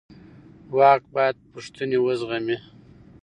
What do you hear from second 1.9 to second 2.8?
وزغمي